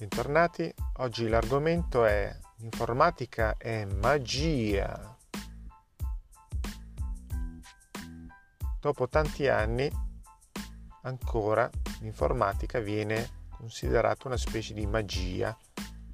bentornati. 0.00 0.72
Oggi 0.98 1.28
l'argomento 1.28 2.06
è 2.06 2.34
informatica 2.60 3.58
è 3.58 3.84
magia. 3.84 5.14
Dopo 8.80 9.08
tanti 9.10 9.46
anni 9.46 9.90
ancora 11.02 11.68
l'informatica 12.00 12.78
viene 12.78 13.44
considerata 13.50 14.26
una 14.26 14.38
specie 14.38 14.72
di 14.72 14.86
magia, 14.86 15.54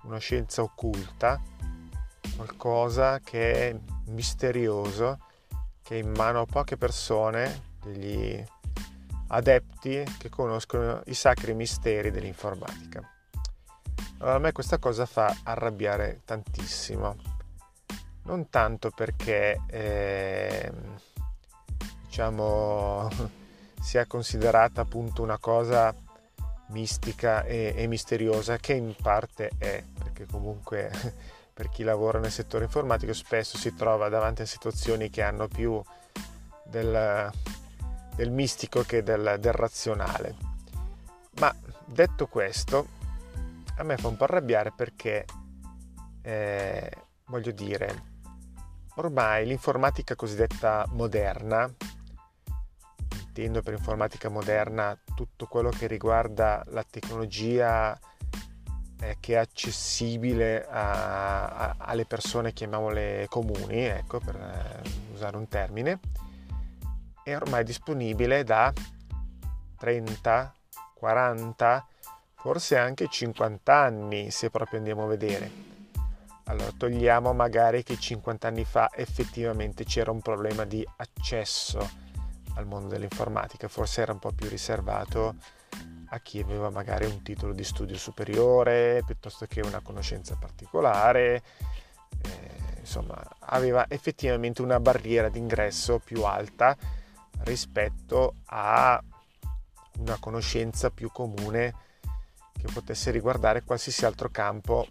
una 0.03 0.19
scienza 0.19 0.63
occulta, 0.63 1.41
qualcosa 2.35 3.21
che 3.21 3.71
è 3.71 3.81
misterioso, 4.07 5.21
che 5.83 5.95
è 5.95 6.03
in 6.03 6.11
mano 6.11 6.41
a 6.41 6.45
poche 6.47 6.77
persone, 6.77 7.75
degli 7.85 8.45
adepti 9.29 10.03
che 10.19 10.29
conoscono 10.29 11.03
i 11.07 11.15
sacri 11.15 11.55
misteri 11.55 12.11
dell'informatica. 12.11 13.16
Allora, 14.19 14.37
a 14.37 14.39
me 14.39 14.53
questa 14.53 14.79
cosa 14.79 15.05
fa 15.05 15.37
arrabbiare 15.43 16.23
tantissimo, 16.25 17.17
non 18.23 18.49
tanto 18.49 18.91
perché 18.91 19.61
eh, 19.67 20.73
diciamo 22.07 23.11
sia 23.79 24.07
considerata 24.07 24.81
appunto 24.81 25.23
una 25.23 25.39
cosa 25.39 25.95
mistica 26.69 27.45
e, 27.45 27.75
e 27.77 27.87
misteriosa 27.87 28.57
che 28.57 28.73
in 28.73 28.95
parte 29.01 29.51
è, 29.59 29.85
perché 29.99 30.25
comunque 30.25 30.91
per 31.53 31.69
chi 31.69 31.83
lavora 31.83 32.19
nel 32.19 32.33
settore 32.33 32.65
informatico 32.65 33.13
spesso 33.13 33.59
si 33.59 33.75
trova 33.75 34.09
davanti 34.09 34.43
a 34.43 34.47
situazioni 34.47 35.11
che 35.11 35.23
hanno 35.23 35.47
più 35.47 35.81
del, 36.65 37.31
del 38.15 38.31
mistico 38.31 38.83
che 38.83 39.03
del, 39.03 39.37
del 39.39 39.53
razionale. 39.53 40.35
Ma 41.39 41.55
detto 41.85 42.27
questo, 42.29 42.96
a 43.77 43.83
me 43.83 43.97
fa 43.97 44.09
un 44.09 44.17
po' 44.17 44.25
arrabbiare 44.25 44.73
perché, 44.75 45.25
eh, 46.23 46.91
voglio 47.27 47.53
dire, 47.53 48.15
ormai 48.97 49.47
l'informatica 49.47 50.15
cosiddetta 50.15 50.87
moderna, 50.91 51.71
intendo 53.27 53.61
per 53.61 53.75
informatica 53.75 54.29
moderna 54.29 54.99
tutto 55.15 55.47
quello 55.47 55.69
che 55.69 55.87
riguarda 55.87 56.63
la 56.69 56.85
tecnologia 56.89 57.99
eh, 59.01 59.17
che 59.21 59.35
è 59.35 59.37
accessibile 59.37 60.67
a, 60.67 61.47
a, 61.47 61.75
alle 61.79 62.07
persone, 62.07 62.55
chiamiamole 62.55 63.27
comuni, 63.29 63.85
ecco, 63.85 64.21
per 64.21 64.37
eh, 64.37 64.89
usare 65.13 65.37
un 65.37 65.49
termine, 65.49 66.01
è 67.23 67.37
ormai 67.37 67.63
disponibile 67.63 68.43
da 68.43 68.73
30, 69.77 70.55
40, 70.95 71.87
forse 72.47 72.79
anche 72.79 73.09
50 73.09 73.75
anni 73.75 74.31
se 74.31 74.51
proprio 74.51 74.79
andiamo 74.79 75.03
a 75.03 75.09
vedere. 75.09 75.51
Allora 76.45 76.71
togliamo 76.77 77.33
magari 77.33 77.83
che 77.83 77.99
50 77.99 78.47
anni 78.47 78.65
fa 78.65 78.89
effettivamente 78.95 79.83
c'era 79.83 80.13
un 80.13 80.21
problema 80.21 80.65
di 80.65 80.87
accesso 80.99 81.91
al 82.55 82.67
mondo 82.67 82.87
dell'informatica, 82.87 83.67
forse 83.67 84.03
era 84.03 84.13
un 84.13 84.21
po' 84.21 84.31
più 84.31 84.49
riservato 84.49 85.35
a 86.11 86.21
chi 86.21 86.39
aveva 86.39 86.71
magari 86.71 87.07
un 87.07 87.21
titolo 87.21 87.53
di 87.53 87.65
studio 87.65 87.97
superiore 87.97 89.03
piuttosto 89.05 89.47
che 89.47 89.61
una 89.61 89.81
conoscenza 89.81 90.37
particolare, 90.37 91.43
eh, 92.23 92.79
insomma 92.79 93.21
aveva 93.41 93.87
effettivamente 93.89 94.63
una 94.63 94.79
barriera 94.79 95.29
d'ingresso 95.29 95.99
più 95.99 96.23
alta 96.23 96.77
rispetto 97.41 98.35
a 98.45 99.03
una 99.99 100.17
conoscenza 100.21 100.91
più 100.91 101.11
comune 101.11 101.83
che 102.67 102.73
potesse 102.73 103.11
riguardare 103.11 103.63
qualsiasi 103.63 104.05
altro 104.05 104.29
campo 104.31 104.87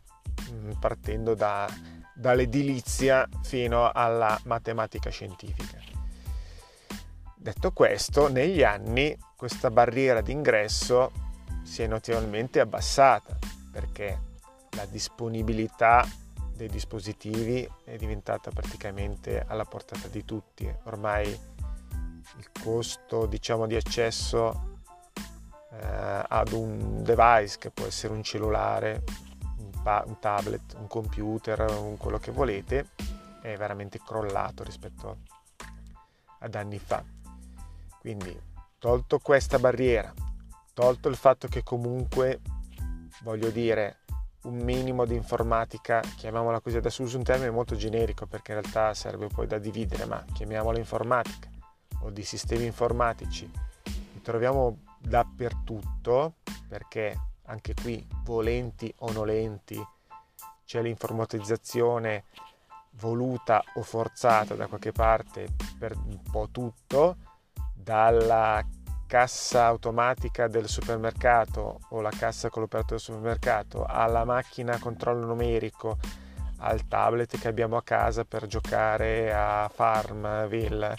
mm, 0.51 0.71
partendo 0.79 1.35
da, 1.35 1.67
dall'edilizia 2.15 3.27
fino 3.43 3.91
alla 3.91 4.39
matematica 4.45 5.09
scientifica. 5.09 5.77
Detto 7.35 7.71
questo, 7.71 8.27
negli 8.27 8.63
anni 8.63 9.15
questa 9.35 9.69
barriera 9.69 10.21
d'ingresso 10.21 11.11
si 11.63 11.83
è 11.83 11.87
notevolmente 11.87 12.59
abbassata 12.59 13.37
perché 13.71 14.19
la 14.71 14.85
disponibilità 14.85 16.07
dei 16.55 16.69
dispositivi 16.69 17.69
è 17.83 17.97
diventata 17.97 18.49
praticamente 18.49 19.43
alla 19.45 19.65
portata 19.65 20.07
di 20.07 20.23
tutti. 20.23 20.73
Ormai 20.83 21.27
il 21.27 22.49
costo 22.63 23.25
diciamo, 23.25 23.67
di 23.67 23.75
accesso 23.75 24.74
eh, 25.81 26.23
ad 26.27 26.51
un 26.51 27.03
device 27.03 27.57
che 27.57 27.69
può 27.69 27.85
essere 27.85 28.13
un 28.13 28.23
cellulare, 28.23 29.03
un, 29.57 29.81
pa- 29.81 30.03
un 30.05 30.19
tablet, 30.19 30.75
un 30.77 30.87
computer, 30.87 31.61
un 31.69 31.97
quello 31.97 32.17
che 32.17 32.31
volete, 32.31 32.89
è 33.41 33.55
veramente 33.57 33.99
crollato 34.03 34.63
rispetto 34.63 35.17
ad 36.39 36.55
anni 36.55 36.79
fa. 36.79 37.03
Quindi, 37.99 38.39
tolto 38.77 39.19
questa 39.19 39.59
barriera, 39.59 40.13
tolto 40.73 41.09
il 41.09 41.15
fatto 41.15 41.47
che 41.47 41.63
comunque, 41.63 42.41
voglio 43.23 43.49
dire, 43.49 43.99
un 44.43 44.57
minimo 44.57 45.05
di 45.05 45.15
informatica, 45.15 46.01
chiamiamola 46.01 46.59
così, 46.59 46.77
adesso 46.77 47.01
uso 47.01 47.17
un 47.17 47.23
termine 47.23 47.49
molto 47.49 47.75
generico 47.75 48.27
perché 48.27 48.53
in 48.53 48.61
realtà 48.61 48.93
serve 48.93 49.27
poi 49.27 49.47
da 49.47 49.57
dividere, 49.57 50.05
ma 50.05 50.23
chiamiamola 50.33 50.77
informatica 50.77 51.49
o 52.01 52.11
di 52.11 52.23
sistemi 52.23 52.65
informatici, 52.65 53.49
troviamo 54.21 54.84
dappertutto 55.05 56.35
perché 56.67 57.17
anche 57.45 57.73
qui 57.73 58.05
volenti 58.23 58.93
o 58.99 59.11
nolenti 59.11 59.83
c'è 60.65 60.81
l'informatizzazione 60.81 62.23
voluta 62.97 63.63
o 63.75 63.83
forzata 63.83 64.55
da 64.55 64.67
qualche 64.67 64.91
parte 64.91 65.47
per 65.77 65.95
un 65.95 66.21
po' 66.31 66.47
tutto, 66.51 67.17
dalla 67.73 68.65
cassa 69.05 69.65
automatica 69.65 70.47
del 70.47 70.67
supermercato 70.67 71.81
o 71.89 72.01
la 72.01 72.09
cassa 72.09 72.49
con 72.49 72.63
l'operatore 72.63 72.95
del 72.95 73.05
supermercato 73.05 73.85
alla 73.85 74.25
macchina 74.25 74.73
a 74.73 74.79
controllo 74.79 75.27
numerico 75.27 75.97
al 76.57 76.87
tablet 76.87 77.37
che 77.37 77.47
abbiamo 77.47 77.77
a 77.77 77.83
casa 77.83 78.25
per 78.25 78.47
giocare 78.47 79.31
a 79.31 79.69
Farmville 79.71 80.95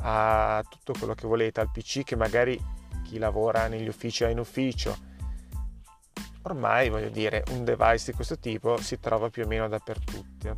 a 0.00 0.64
tutto 0.68 0.94
quello 0.98 1.14
che 1.14 1.26
volete 1.26 1.60
al 1.60 1.70
PC 1.70 2.02
che 2.02 2.16
magari 2.16 2.58
chi 3.04 3.18
lavora 3.18 3.68
negli 3.68 3.86
uffici 3.86 4.24
o 4.24 4.28
in 4.28 4.40
ufficio. 4.40 4.96
Ormai, 6.42 6.88
voglio 6.90 7.10
dire, 7.10 7.44
un 7.50 7.64
device 7.64 8.10
di 8.10 8.16
questo 8.16 8.38
tipo 8.38 8.76
si 8.78 8.98
trova 8.98 9.30
più 9.30 9.44
o 9.44 9.46
meno 9.46 9.68
dappertutto. 9.68 10.56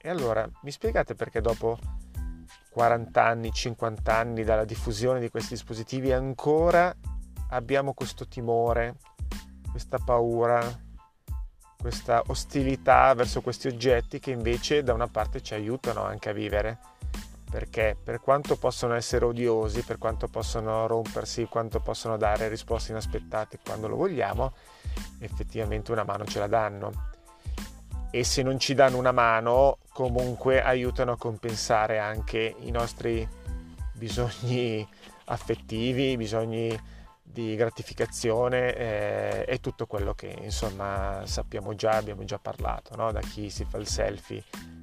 E 0.00 0.08
allora, 0.08 0.48
mi 0.62 0.70
spiegate 0.70 1.14
perché 1.14 1.40
dopo 1.40 1.78
40 2.70 3.24
anni, 3.24 3.52
50 3.52 4.16
anni 4.16 4.42
dalla 4.42 4.64
diffusione 4.64 5.20
di 5.20 5.30
questi 5.30 5.54
dispositivi 5.54 6.12
ancora 6.12 6.94
abbiamo 7.50 7.94
questo 7.94 8.26
timore, 8.26 8.96
questa 9.70 9.98
paura, 9.98 10.60
questa 11.78 12.22
ostilità 12.26 13.14
verso 13.14 13.42
questi 13.42 13.68
oggetti 13.68 14.18
che 14.18 14.32
invece 14.32 14.82
da 14.82 14.92
una 14.92 15.06
parte 15.06 15.40
ci 15.40 15.54
aiutano 15.54 16.02
anche 16.02 16.30
a 16.30 16.32
vivere 16.32 16.78
perché 17.54 17.96
per 18.02 18.20
quanto 18.20 18.56
possono 18.56 18.94
essere 18.94 19.24
odiosi, 19.26 19.82
per 19.82 19.96
quanto 19.96 20.26
possono 20.26 20.88
rompersi, 20.88 21.44
quanto 21.44 21.78
possono 21.78 22.16
dare 22.16 22.48
risposte 22.48 22.90
inaspettate 22.90 23.60
quando 23.64 23.86
lo 23.86 23.94
vogliamo, 23.94 24.54
effettivamente 25.20 25.92
una 25.92 26.02
mano 26.02 26.24
ce 26.24 26.40
la 26.40 26.48
danno. 26.48 27.12
E 28.10 28.24
se 28.24 28.42
non 28.42 28.58
ci 28.58 28.74
danno 28.74 28.98
una 28.98 29.12
mano, 29.12 29.78
comunque 29.92 30.60
aiutano 30.60 31.12
a 31.12 31.16
compensare 31.16 32.00
anche 32.00 32.56
i 32.58 32.72
nostri 32.72 33.24
bisogni 33.92 34.84
affettivi, 35.26 36.10
i 36.10 36.16
bisogni 36.16 36.76
di 37.22 37.54
gratificazione 37.54 38.74
eh, 38.74 39.44
e 39.46 39.60
tutto 39.60 39.86
quello 39.86 40.12
che 40.14 40.36
insomma 40.40 41.22
sappiamo 41.24 41.76
già, 41.76 41.92
abbiamo 41.92 42.24
già 42.24 42.40
parlato, 42.40 42.96
no? 42.96 43.12
da 43.12 43.20
chi 43.20 43.48
si 43.48 43.64
fa 43.64 43.78
il 43.78 43.86
selfie 43.86 44.42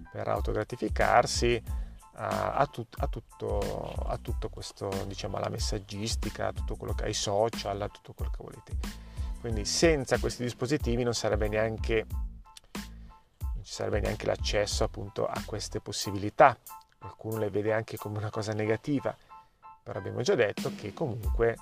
per 0.10 0.30
autogratificarsi 0.30 1.81
a, 2.14 2.68
tut, 2.68 2.96
a, 3.00 3.08
tutto, 3.08 3.60
a 4.08 4.18
tutto 4.18 4.50
questo, 4.50 4.90
diciamo, 5.08 5.38
alla 5.38 5.50
messaggistica, 5.50 6.48
a 6.48 6.54
tutto 6.54 6.76
quello 6.76 6.94
che 6.94 7.06
ai 7.06 7.14
social, 7.14 7.82
a 7.82 7.90
tutto 7.90 8.14
quello 8.14 8.32
che 8.32 8.44
volete. 8.44 8.78
Quindi 9.40 9.66
senza 9.66 10.20
questi 10.20 10.44
dispositivi 10.44 11.04
non 11.04 11.14
sarebbe 11.14 11.48
neanche, 11.48 12.06
non 12.10 13.64
ci 13.64 13.74
sarebbe 13.74 14.00
neanche 14.00 14.26
l'accesso 14.26 14.84
appunto 14.84 15.26
a 15.26 15.42
queste 15.46 15.80
possibilità. 15.80 16.58
Qualcuno 17.00 17.38
le 17.38 17.50
vede 17.50 17.74
anche 17.74 17.98
come 17.98 18.20
una 18.20 18.30
cosa 18.30 18.54
negativa, 18.54 19.16
però 19.82 19.98
abbiamo 19.98 20.22
già 20.22 20.36
detto 20.36 20.72
che 20.76 20.94
comunque 20.94 21.58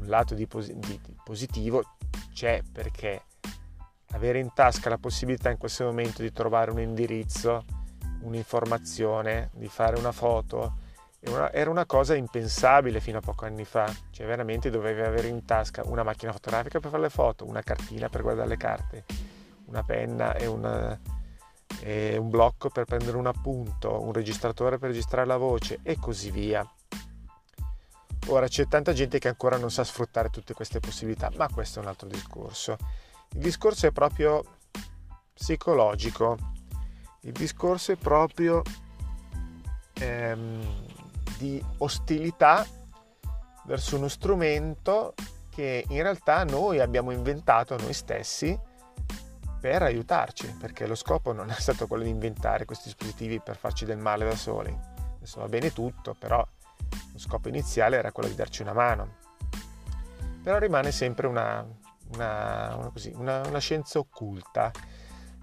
un 0.00 0.06
lato 0.06 0.34
di, 0.34 0.46
pos- 0.48 0.72
di, 0.72 1.00
di 1.00 1.16
positivo 1.22 1.94
c'è 2.32 2.62
perché 2.72 3.22
avere 4.12 4.40
in 4.40 4.52
tasca 4.52 4.88
la 4.88 4.98
possibilità 4.98 5.50
in 5.50 5.58
questo 5.58 5.84
momento 5.84 6.22
di 6.22 6.32
trovare 6.32 6.72
un 6.72 6.80
indirizzo 6.80 7.64
un'informazione, 8.26 9.50
di 9.54 9.68
fare 9.68 9.98
una 9.98 10.12
foto 10.12 10.84
era 11.52 11.70
una 11.70 11.86
cosa 11.86 12.14
impensabile 12.14 13.00
fino 13.00 13.18
a 13.18 13.20
pochi 13.20 13.46
anni 13.46 13.64
fa, 13.64 13.92
cioè 14.10 14.26
veramente 14.26 14.70
dovevi 14.70 15.00
avere 15.00 15.26
in 15.28 15.44
tasca 15.44 15.82
una 15.84 16.04
macchina 16.04 16.32
fotografica 16.32 16.78
per 16.78 16.90
fare 16.90 17.02
le 17.02 17.10
foto, 17.10 17.46
una 17.46 17.62
cartina 17.62 18.08
per 18.08 18.22
guardare 18.22 18.48
le 18.48 18.56
carte, 18.56 19.04
una 19.66 19.82
penna 19.82 20.34
e, 20.34 20.46
una, 20.46 20.98
e 21.80 22.16
un 22.16 22.30
blocco 22.30 22.68
per 22.68 22.84
prendere 22.84 23.16
un 23.16 23.26
appunto, 23.26 24.00
un 24.00 24.12
registratore 24.12 24.78
per 24.78 24.90
registrare 24.90 25.26
la 25.26 25.36
voce 25.36 25.80
e 25.82 25.98
così 25.98 26.30
via. 26.30 26.68
Ora 28.28 28.46
c'è 28.46 28.66
tanta 28.68 28.92
gente 28.92 29.18
che 29.18 29.28
ancora 29.28 29.56
non 29.56 29.70
sa 29.70 29.84
sfruttare 29.84 30.30
tutte 30.30 30.54
queste 30.54 30.80
possibilità, 30.80 31.30
ma 31.36 31.48
questo 31.48 31.80
è 31.80 31.82
un 31.82 31.88
altro 31.88 32.08
discorso. 32.08 32.76
Il 33.32 33.40
discorso 33.40 33.86
è 33.86 33.92
proprio 33.92 34.44
psicologico, 35.32 36.36
il 37.26 37.32
discorso 37.32 37.90
è 37.90 37.96
proprio 37.96 38.62
ehm, 39.94 40.86
di 41.38 41.62
ostilità 41.78 42.64
verso 43.64 43.96
uno 43.96 44.06
strumento 44.06 45.14
che 45.50 45.84
in 45.88 46.02
realtà 46.02 46.44
noi 46.44 46.78
abbiamo 46.78 47.10
inventato 47.10 47.76
noi 47.78 47.92
stessi 47.92 48.56
per 49.60 49.82
aiutarci, 49.82 50.54
perché 50.60 50.86
lo 50.86 50.94
scopo 50.94 51.32
non 51.32 51.50
è 51.50 51.54
stato 51.54 51.88
quello 51.88 52.04
di 52.04 52.10
inventare 52.10 52.64
questi 52.64 52.84
dispositivi 52.84 53.40
per 53.40 53.56
farci 53.56 53.84
del 53.84 53.98
male 53.98 54.24
da 54.24 54.36
soli. 54.36 54.78
Adesso 55.16 55.40
va 55.40 55.48
bene 55.48 55.72
tutto, 55.72 56.14
però 56.16 56.46
lo 57.12 57.18
scopo 57.18 57.48
iniziale 57.48 57.96
era 57.96 58.12
quello 58.12 58.28
di 58.28 58.36
darci 58.36 58.62
una 58.62 58.72
mano. 58.74 59.16
Però 60.44 60.58
rimane 60.58 60.92
sempre 60.92 61.26
una, 61.26 61.66
una, 62.12 62.76
una, 62.76 62.90
così, 62.92 63.12
una 63.16 63.58
scienza 63.58 63.98
occulta, 63.98 64.70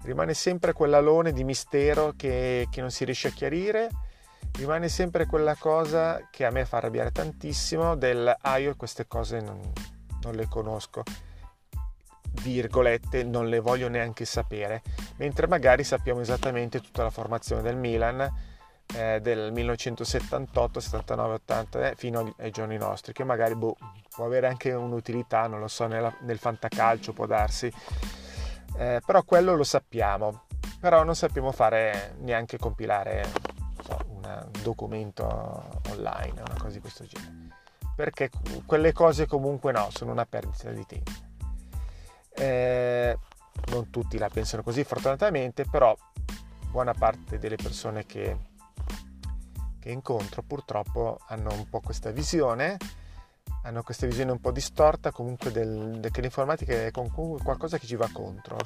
rimane 0.04 0.34
sempre 0.34 0.72
quell'alone 0.72 1.32
di 1.32 1.44
mistero 1.44 2.12
che, 2.16 2.68
che 2.70 2.80
non 2.80 2.90
si 2.90 3.04
riesce 3.04 3.28
a 3.28 3.32
chiarire. 3.32 3.88
Rimane 4.56 4.88
sempre 4.88 5.26
quella 5.26 5.56
cosa 5.56 6.28
che 6.30 6.44
a 6.44 6.50
me 6.50 6.64
fa 6.64 6.76
arrabbiare 6.76 7.10
tantissimo 7.10 7.96
del 7.96 8.32
ah 8.40 8.58
io 8.58 8.76
queste 8.76 9.06
cose 9.06 9.40
non, 9.40 9.60
non 10.22 10.34
le 10.34 10.46
conosco. 10.48 11.02
Virgolette 12.42 13.24
non 13.24 13.48
le 13.48 13.58
voglio 13.58 13.88
neanche 13.88 14.24
sapere. 14.24 14.82
Mentre 15.16 15.46
magari 15.46 15.82
sappiamo 15.82 16.20
esattamente 16.20 16.80
tutta 16.80 17.02
la 17.02 17.10
formazione 17.10 17.62
del 17.62 17.76
Milan 17.76 18.30
eh, 18.94 19.18
del 19.20 19.50
1978 19.52 20.80
79 20.80 21.34
80 21.34 21.90
eh, 21.90 21.94
fino 21.96 22.34
ai, 22.38 22.50
giorni 22.50 22.76
nostri 22.76 23.12
che 23.12 23.24
magari 23.24 23.54
boh, 23.54 23.76
può 24.14 24.26
avere 24.26 24.46
anche 24.46 24.72
un'utilità 24.72 25.46
non 25.46 25.60
lo 25.60 25.68
so 25.68 25.86
nella, 25.86 26.14
nel 26.20 26.38
fantacalcio 26.38 27.14
può 27.14 27.24
darsi 27.24 27.72
eh, 28.76 29.00
però 29.04 29.22
quello 29.22 29.54
lo 29.54 29.64
sappiamo 29.64 30.44
però 30.84 31.02
non 31.02 31.16
sappiamo 31.16 31.50
fare 31.50 32.14
neanche 32.18 32.58
compilare 32.58 33.24
un 34.08 34.50
documento 34.62 35.80
online, 35.88 36.42
una 36.42 36.56
cosa 36.58 36.74
di 36.74 36.80
questo 36.80 37.06
genere. 37.06 37.56
Perché 37.96 38.28
quelle 38.66 38.92
cose 38.92 39.26
comunque 39.26 39.72
no, 39.72 39.88
sono 39.90 40.12
una 40.12 40.26
perdita 40.26 40.70
di 40.72 40.84
tempo. 40.84 41.10
Eh, 42.36 43.16
non 43.70 43.88
tutti 43.88 44.18
la 44.18 44.28
pensano 44.28 44.62
così 44.62 44.84
fortunatamente, 44.84 45.64
però 45.64 45.96
buona 46.70 46.92
parte 46.92 47.38
delle 47.38 47.56
persone 47.56 48.04
che, 48.04 48.36
che 49.78 49.90
incontro 49.90 50.42
purtroppo 50.42 51.18
hanno 51.28 51.50
un 51.54 51.66
po' 51.70 51.80
questa 51.80 52.10
visione, 52.10 52.76
hanno 53.64 53.82
questa 53.82 54.06
visione 54.06 54.30
un 54.30 54.40
po' 54.40 54.50
distorta 54.50 55.10
comunque 55.10 55.50
del, 55.50 55.98
del, 55.98 56.10
che 56.10 56.20
l'informatica 56.20 56.72
è 56.72 56.90
qualcosa 56.90 57.78
che 57.78 57.86
ci 57.86 57.96
va 57.96 58.08
contro. 58.12 58.56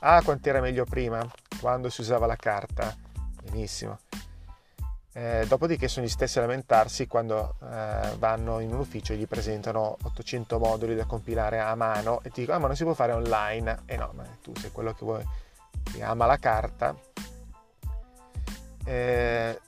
Ah, 0.00 0.22
quanto 0.22 0.48
era 0.48 0.60
meglio 0.60 0.84
prima, 0.84 1.26
quando 1.60 1.88
si 1.88 2.00
usava 2.00 2.26
la 2.26 2.36
carta. 2.36 2.94
Benissimo. 3.42 3.98
Eh, 5.14 5.44
dopodiché 5.46 5.88
sono 5.88 6.06
gli 6.06 6.08
stessi 6.08 6.38
a 6.38 6.42
lamentarsi 6.42 7.06
quando 7.06 7.56
eh, 7.62 8.16
vanno 8.18 8.60
in 8.60 8.72
un 8.72 8.80
ufficio 8.80 9.12
e 9.12 9.16
gli 9.16 9.26
presentano 9.26 9.98
800 10.02 10.58
moduli 10.58 10.94
da 10.94 11.04
compilare 11.04 11.60
a 11.60 11.74
mano 11.74 12.22
e 12.22 12.30
ti 12.30 12.40
dicono 12.40 12.56
ah 12.56 12.60
ma 12.60 12.66
non 12.68 12.76
si 12.76 12.84
può 12.84 12.94
fare 12.94 13.12
online 13.12 13.82
e 13.84 13.92
eh 13.92 13.96
no 13.98 14.12
ma 14.14 14.24
tu 14.40 14.54
sei 14.56 14.70
quello 14.72 14.94
che 14.94 15.04
vuoi 15.04 15.22
che 15.82 16.02
ama 16.02 16.24
la 16.24 16.38
carta 16.38 16.96
eh, 18.86 19.60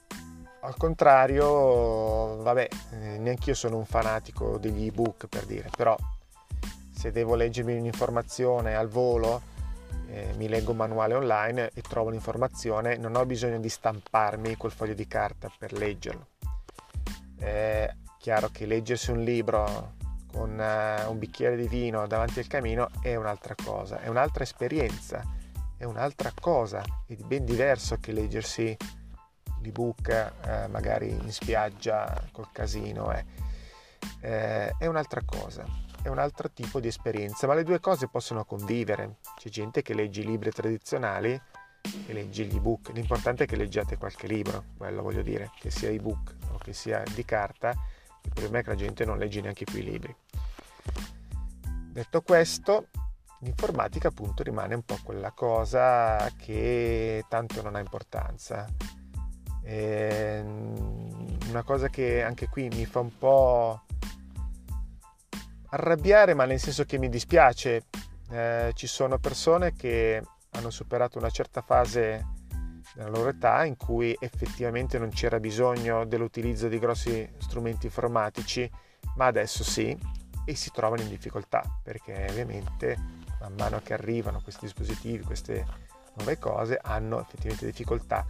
al 0.65 0.75
contrario 0.77 2.41
vabbè 2.41 2.67
eh, 2.91 3.17
neanche 3.17 3.51
io 3.51 3.55
sono 3.55 3.77
un 3.77 3.85
fanatico 3.85 4.57
degli 4.57 4.87
ebook 4.87 5.27
per 5.27 5.45
dire 5.45 5.69
però 5.75 5.95
se 6.91 7.11
devo 7.11 7.35
leggermi 7.35 7.77
un'informazione 7.77 8.75
al 8.75 8.87
volo 8.87 9.53
eh, 10.07 10.33
mi 10.37 10.47
leggo 10.47 10.71
un 10.71 10.77
manuale 10.77 11.13
online 11.13 11.71
e 11.73 11.81
trovo 11.81 12.09
l'informazione, 12.09 12.95
non 12.95 13.15
ho 13.15 13.25
bisogno 13.25 13.59
di 13.59 13.69
stamparmi 13.69 14.55
quel 14.55 14.71
foglio 14.71 14.93
di 14.93 15.07
carta 15.07 15.51
per 15.57 15.73
leggerlo. 15.73 16.27
È 17.37 17.93
chiaro 18.17 18.49
che 18.49 18.65
leggersi 18.65 19.11
un 19.11 19.23
libro 19.23 19.93
con 20.31 20.51
uh, 20.51 21.09
un 21.09 21.19
bicchiere 21.19 21.55
di 21.55 21.67
vino 21.67 22.07
davanti 22.07 22.39
al 22.39 22.47
camino 22.47 22.89
è 23.01 23.15
un'altra 23.15 23.55
cosa, 23.61 23.99
è 24.01 24.07
un'altra 24.07 24.43
esperienza, 24.43 25.21
è 25.77 25.83
un'altra 25.83 26.31
cosa, 26.39 26.81
è 27.05 27.13
ben 27.15 27.45
diverso 27.45 27.97
che 27.99 28.11
leggersi 28.11 28.75
l'ebook 29.65 30.33
uh, 30.43 30.69
magari 30.69 31.09
in 31.09 31.31
spiaggia 31.31 32.23
col 32.31 32.51
casino, 32.51 33.11
eh. 33.11 33.25
Eh, 34.21 34.75
è 34.77 34.85
un'altra 34.85 35.21
cosa 35.25 35.65
è 36.05 36.09
un 36.09 36.19
altro 36.19 36.51
tipo 36.51 36.79
di 36.79 36.87
esperienza, 36.87 37.47
ma 37.47 37.55
le 37.55 37.63
due 37.63 37.79
cose 37.79 38.07
possono 38.07 38.45
convivere. 38.45 39.15
C'è 39.37 39.49
gente 39.49 39.81
che 39.81 39.95
legge 39.95 40.21
i 40.21 40.25
libri 40.25 40.51
tradizionali 40.51 41.31
e 42.05 42.13
legge 42.13 42.45
gli 42.45 42.57
ebook. 42.57 42.91
L'importante 42.93 43.45
è 43.45 43.47
che 43.47 43.55
leggiate 43.55 43.97
qualche 43.97 44.27
libro, 44.27 44.65
quello 44.77 45.01
voglio 45.01 45.23
dire, 45.23 45.49
che 45.59 45.71
sia 45.71 45.89
ebook 45.89 46.35
o 46.51 46.57
che 46.57 46.73
sia 46.73 47.01
di 47.11 47.25
carta. 47.25 47.73
Il 48.21 48.31
problema 48.31 48.59
è 48.59 48.63
che 48.63 48.69
la 48.69 48.75
gente 48.75 49.03
non 49.03 49.17
legge 49.17 49.41
neanche 49.41 49.63
più 49.63 49.79
i 49.79 49.83
libri. 49.83 50.15
Detto 51.91 52.21
questo, 52.21 52.89
l'informatica 53.39 54.09
appunto 54.09 54.43
rimane 54.43 54.75
un 54.75 54.83
po' 54.83 54.99
quella 55.03 55.31
cosa 55.31 56.31
che 56.37 57.25
tanto 57.27 57.63
non 57.63 57.73
ha 57.73 57.79
importanza. 57.79 58.67
E 59.65 60.43
una 61.49 61.63
cosa 61.63 61.89
che 61.89 62.23
anche 62.23 62.47
qui 62.47 62.67
mi 62.69 62.85
fa 62.85 62.99
un 62.99 63.17
po' 63.17 63.81
arrabbiare, 65.69 66.33
ma 66.33 66.45
nel 66.45 66.59
senso 66.59 66.85
che 66.85 66.97
mi 66.97 67.09
dispiace. 67.09 67.85
Eh, 68.31 68.71
ci 68.73 68.87
sono 68.87 69.19
persone 69.19 69.73
che 69.73 70.21
hanno 70.51 70.69
superato 70.71 71.19
una 71.19 71.29
certa 71.29 71.61
fase 71.61 72.33
della 72.95 73.09
loro 73.09 73.29
età 73.29 73.65
in 73.65 73.75
cui 73.75 74.15
effettivamente 74.19 74.97
non 74.97 75.09
c'era 75.09 75.39
bisogno 75.39 76.05
dell'utilizzo 76.05 76.67
di 76.67 76.79
grossi 76.79 77.29
strumenti 77.37 77.87
informatici, 77.87 78.69
ma 79.15 79.25
adesso 79.25 79.63
sì, 79.63 79.97
e 80.45 80.55
si 80.55 80.71
trovano 80.71 81.01
in 81.01 81.09
difficoltà 81.09 81.63
perché 81.83 82.27
ovviamente 82.29 82.97
man 83.39 83.53
mano 83.57 83.81
che 83.83 83.93
arrivano 83.93 84.41
questi 84.41 84.65
dispositivi, 84.65 85.23
queste 85.23 85.65
nuove 86.15 86.37
cose, 86.39 86.79
hanno 86.81 87.19
effettivamente 87.19 87.65
difficoltà. 87.65 88.25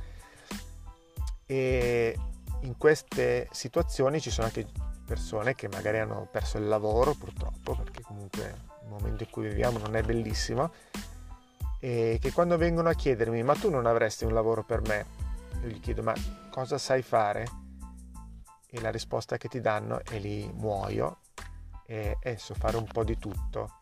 E 1.46 2.18
in 2.62 2.78
queste 2.78 3.48
situazioni 3.52 4.20
ci 4.20 4.32
sono 4.32 4.48
anche 4.48 4.68
persone 5.06 5.54
che 5.54 5.68
magari 5.68 6.00
hanno 6.00 6.28
perso 6.32 6.58
il 6.58 6.68
lavoro 6.68 7.14
purtroppo, 7.14 7.75
perché 7.75 8.02
comunque 8.02 8.56
il 8.84 8.90
momento 8.90 9.24
in 9.24 9.30
cui 9.30 9.48
viviamo 9.48 9.78
non 9.78 9.96
è 9.96 10.02
bellissimo, 10.02 10.72
e 11.80 12.18
che 12.20 12.32
quando 12.32 12.58
vengono 12.58 12.90
a 12.90 12.94
chiedermi 12.94 13.44
ma 13.44 13.54
tu 13.54 13.70
non 13.70 13.86
avresti 13.86 14.25
un 14.25 14.34
lavoro 14.34 14.64
per 14.64 14.82
me, 14.82 15.06
io 15.62 15.68
gli 15.68 15.80
chiedo 15.80 16.02
ma 16.02 16.14
cosa 16.50 16.78
sai 16.78 17.04
fare? 17.04 17.48
E 18.68 18.82
la 18.82 18.90
risposta 18.90 19.38
che 19.38 19.48
ti 19.48 19.62
danno 19.62 20.04
è 20.04 20.18
lì 20.18 20.52
muoio 20.52 21.20
e, 21.86 22.18
so 22.38 22.56
fare 22.56 22.78
un 22.78 22.88
po' 22.88 23.04
di 23.04 23.18
tutto. 23.18 23.82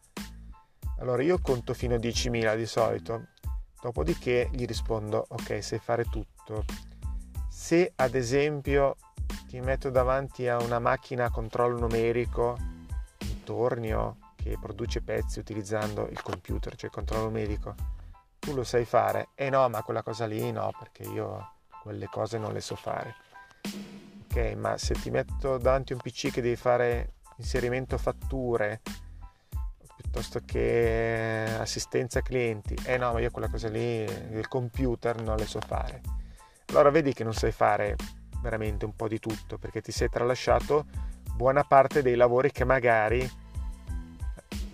Allora 1.00 1.24
io 1.24 1.40
conto 1.42 1.74
fino 1.74 1.96
a 1.96 1.98
10.000 1.98 2.56
di 2.56 2.66
solito, 2.66 3.28
dopodiché 3.82 4.50
gli 4.52 4.66
rispondo 4.66 5.26
ok 5.30 5.64
sai 5.64 5.80
fare 5.80 6.04
tutto. 6.04 6.66
Se 7.64 7.94
ad 7.96 8.14
esempio 8.14 8.98
ti 9.48 9.62
metto 9.62 9.90
davanti 9.90 10.50
a 10.50 10.62
una 10.62 10.80
macchina 10.80 11.28
a 11.28 11.32
controllo 11.32 11.80
numerico, 11.80 12.58
un 12.60 13.44
tornio 13.46 14.18
che 14.36 14.58
produce 14.60 15.02
pezzi 15.02 15.40
utilizzando 15.40 16.10
il 16.10 16.22
computer, 16.22 16.76
cioè 16.76 16.90
il 16.90 16.96
controllo 16.96 17.24
numerico, 17.24 17.74
tu 18.38 18.54
lo 18.54 18.66
sai 18.66 18.84
fare? 18.84 19.30
Eh 19.34 19.50
no, 19.50 19.70
ma 19.70 19.82
quella 19.82 20.04
cosa 20.04 20.26
lì 20.26 20.52
no, 20.52 20.74
perché 20.78 21.04
io 21.04 21.54
quelle 21.82 22.08
cose 22.08 22.38
non 22.38 22.52
le 22.52 22.60
so 22.60 22.76
fare. 22.76 23.16
Ok, 24.26 24.56
ma 24.58 24.78
se 24.78 24.96
ti 24.96 25.10
metto 25.10 25.58
davanti 25.58 25.94
un 25.94 26.00
PC 26.00 26.32
che 26.32 26.42
devi 26.42 26.58
fare 26.58 27.14
inserimento 27.38 27.98
fatture, 27.98 28.82
piuttosto 29.96 30.42
che 30.46 31.56
assistenza 31.58 32.20
clienti, 32.22 32.76
eh 32.84 32.98
no, 32.98 33.14
ma 33.14 33.22
io 33.22 33.32
quella 33.32 33.50
cosa 33.50 33.70
lì, 33.70 34.02
il 34.02 34.48
computer 34.50 35.22
non 35.22 35.38
le 35.38 35.46
so 35.46 35.62
fare. 35.62 36.23
Allora 36.74 36.90
vedi 36.90 37.14
che 37.14 37.24
non 37.24 37.36
sai 37.36 37.52
fare 37.52 37.96
veramente 38.42 38.84
un 38.84 38.96
po' 38.96 39.08
di 39.08 39.20
tutto 39.20 39.60
perché 39.60 39.80
ti 39.80 39.92
sei 39.92 40.10
tralasciato 40.10 40.88
buona 41.36 41.64
parte 41.64 42.02
dei 42.02 42.16
lavori 42.16 42.52
che 42.52 42.66
magari 42.66 43.30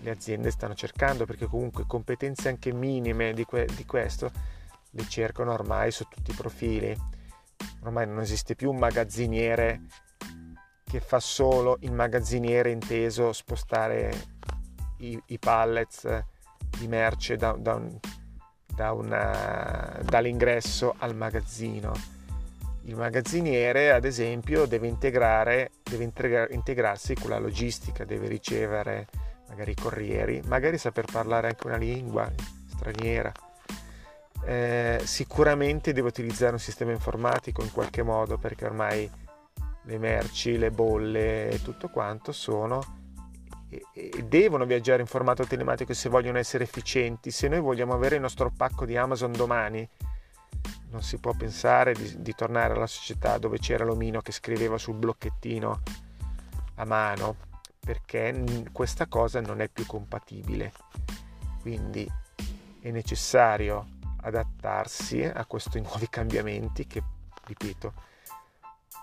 le 0.01 0.10
aziende 0.10 0.50
stanno 0.50 0.75
cercando 0.75 1.25
perché 1.25 1.46
comunque 1.46 1.84
competenze 1.86 2.48
anche 2.48 2.72
minime 2.72 3.34
di, 3.34 3.44
que- 3.44 3.68
di 3.75 3.86
questo 3.86 4.32
le 4.91 5.08
cercano 5.10 5.51
ormai 5.51 5.91
su 5.91 6.06
tutti 6.08 6.32
i 6.32 6.36
profili. 6.36 6.96
Ormai 7.82 8.08
non 8.08 8.22
esiste 8.22 8.56
più 8.56 8.72
un 8.72 8.77
magazziniere 8.77 9.82
che 10.86 11.01
fa 11.01 11.20
solo 11.20 11.79
il 11.82 11.91
magazziniere 11.91 12.72
inteso 12.72 13.34
spostare 13.34 14.12
i, 15.00 15.22
i 15.27 15.38
pallets 15.38 16.24
di 16.77 16.88
merce 16.88 17.36
da, 17.36 17.51
da 17.51 17.75
un, 17.75 18.00
da 18.79 18.93
una, 18.93 20.00
dall'ingresso 20.03 20.95
al 21.00 21.13
magazzino. 21.13 21.91
Il 22.83 22.95
magazziniere, 22.95 23.91
ad 23.91 24.05
esempio, 24.05 24.65
deve, 24.67 24.88
integrare, 24.88 25.71
deve 25.83 26.05
integra, 26.05 26.48
integrarsi 26.50 27.13
con 27.13 27.31
la 27.31 27.39
logistica, 27.39 28.05
deve 28.05 28.29
ricevere 28.29 29.07
magari 29.50 29.71
i 29.71 29.75
corrieri, 29.75 30.41
magari 30.45 30.77
saper 30.77 31.03
parlare 31.12 31.50
anche 31.50 31.67
una 31.67 31.75
lingua 31.75 32.31
straniera. 32.67 33.33
Eh, 34.45 35.01
sicuramente 35.03 35.91
deve 35.91 36.07
utilizzare 36.07 36.53
un 36.53 36.59
sistema 36.59 36.91
informatico 36.91 37.62
in 37.62 37.74
qualche 37.74 38.01
modo 38.01 38.38
perché 38.38 38.63
ormai 38.63 39.12
le 39.83 39.98
merci, 39.98 40.57
le 40.57 40.71
bolle 40.71 41.50
e 41.50 41.62
tutto 41.62 41.89
quanto 41.89 42.31
sono 42.31 42.99
e, 43.69 44.23
devono 44.25 44.65
viaggiare 44.65 45.01
in 45.01 45.07
formato 45.07 45.45
telematico 45.45 45.93
se 45.93 46.09
vogliono 46.09 46.38
essere 46.38 46.63
efficienti. 46.63 47.31
Se 47.31 47.47
noi 47.47 47.59
vogliamo 47.59 47.93
avere 47.93 48.15
il 48.15 48.21
nostro 48.21 48.51
pacco 48.55 48.85
di 48.85 48.97
Amazon 48.97 49.31
domani, 49.31 49.88
non 50.89 51.03
si 51.03 51.19
può 51.19 51.33
pensare 51.33 51.93
di, 51.93 52.21
di 52.21 52.33
tornare 52.33 52.73
alla 52.73 52.88
società 52.88 53.38
dove 53.38 53.59
c'era 53.59 53.85
l'omino 53.85 54.21
che 54.21 54.31
scriveva 54.31 54.77
sul 54.77 54.95
blocchettino 54.95 55.81
a 56.75 56.85
mano, 56.85 57.35
perché 57.79 58.65
questa 58.71 59.07
cosa 59.07 59.39
non 59.41 59.61
è 59.61 59.69
più 59.69 59.85
compatibile. 59.85 60.73
Quindi 61.61 62.09
è 62.81 62.89
necessario 62.91 63.97
adattarsi 64.21 65.23
a 65.23 65.45
questi 65.45 65.79
nuovi 65.81 66.09
cambiamenti 66.09 66.88
che, 66.88 67.03
ripeto, 67.45 67.93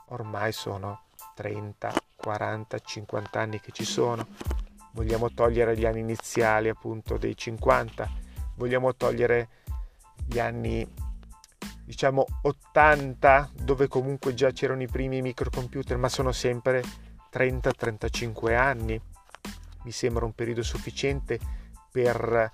ormai 0.06 0.52
sono 0.52 1.02
30, 1.35 1.92
40, 2.16 2.78
50 2.78 3.40
anni 3.40 3.61
che 3.61 3.73
ci 3.73 3.85
sono. 3.85 4.26
Vogliamo 4.97 5.31
togliere 5.31 5.76
gli 5.76 5.85
anni 5.85 6.00
iniziali 6.00 6.71
appunto 6.71 7.19
dei 7.19 7.37
50, 7.37 8.11
vogliamo 8.55 8.97
togliere 8.97 9.49
gli 10.26 10.38
anni 10.38 10.88
diciamo 11.85 12.25
80 12.41 13.50
dove 13.62 13.88
comunque 13.88 14.33
già 14.33 14.50
c'erano 14.53 14.83
i 14.83 14.88
primi 14.88 15.21
microcomputer, 15.21 15.99
ma 15.99 16.09
sono 16.09 16.33
sempre 16.33 16.83
30-35 17.31 18.57
anni. 18.57 18.99
Mi 19.85 19.93
sembra 19.93 20.25
un 20.25 20.33
periodo 20.33 20.62
sufficiente 20.62 21.38
per 21.93 22.49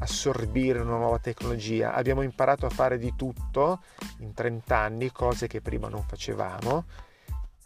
assorbire 0.00 0.80
una 0.80 0.96
nuova 0.96 1.20
tecnologia. 1.20 1.94
Abbiamo 1.94 2.22
imparato 2.22 2.66
a 2.66 2.70
fare 2.70 2.98
di 2.98 3.14
tutto 3.14 3.80
in 4.18 4.34
30 4.34 4.76
anni, 4.76 5.12
cose 5.12 5.46
che 5.46 5.60
prima 5.60 5.88
non 5.88 6.02
facevamo, 6.02 6.84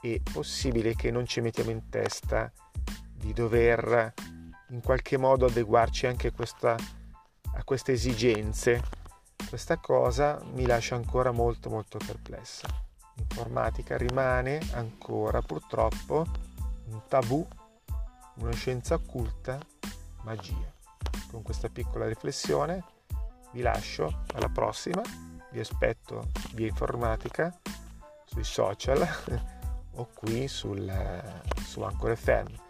e 0.03 0.21
possibile 0.31 0.95
che 0.95 1.11
non 1.11 1.27
ci 1.27 1.41
mettiamo 1.41 1.71
in 1.71 1.89
testa 1.89 2.53
di 3.25 3.33
dover 3.33 4.13
in 4.69 4.81
qualche 4.83 5.17
modo 5.17 5.47
adeguarci 5.47 6.07
anche 6.07 6.33
questa, 6.33 6.77
a 7.55 7.65
queste 7.65 7.93
esigenze. 7.93 8.83
Questa 9.49 9.79
cosa 9.79 10.41
mi 10.53 10.67
lascia 10.67 10.95
ancora 10.95 11.31
molto 11.31 11.71
molto 11.71 11.99
perplessa. 12.05 12.67
L'informatica 13.15 13.97
rimane 13.97 14.61
ancora 14.73 15.41
purtroppo 15.41 16.27
un 16.87 17.01
tabù, 17.09 17.47
una 18.37 18.53
scienza 18.53 18.95
occulta, 18.95 19.59
magia 20.23 20.73
con 21.31 21.43
questa 21.43 21.69
piccola 21.69 22.07
riflessione 22.07 22.85
vi 23.53 23.61
lascio 23.61 24.23
alla 24.35 24.49
prossima, 24.49 25.03
vi 25.51 25.61
aspetto 25.61 26.29
via 26.53 26.67
informatica 26.67 27.57
sui 28.25 28.45
social 28.45 29.07
o 29.95 30.09
qui 30.13 30.49
sul, 30.49 30.93
su 31.65 31.83
Anchor 31.83 32.17
FM. 32.17 32.64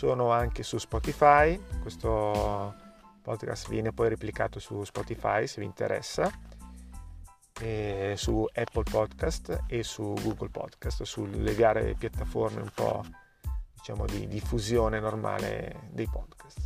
Sono 0.00 0.30
anche 0.30 0.62
su 0.62 0.78
Spotify, 0.78 1.62
questo 1.82 2.74
podcast 3.20 3.68
viene 3.68 3.92
poi 3.92 4.08
replicato 4.08 4.58
su 4.58 4.82
Spotify 4.82 5.46
se 5.46 5.60
vi 5.60 5.66
interessa, 5.66 6.32
su 8.14 8.46
Apple 8.50 8.82
Podcast 8.90 9.64
e 9.66 9.82
su 9.82 10.14
Google 10.22 10.48
Podcast, 10.48 11.02
sulle 11.02 11.52
varie 11.52 11.96
piattaforme 11.96 12.62
un 12.62 12.70
po' 12.74 13.04
diciamo 13.74 14.06
di 14.06 14.26
diffusione 14.26 15.00
normale 15.00 15.82
dei 15.90 16.08
podcast 16.10 16.64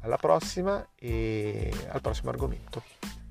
alla 0.00 0.16
prossima 0.16 0.84
e 0.96 1.72
al 1.90 2.00
prossimo 2.00 2.30
argomento. 2.30 3.21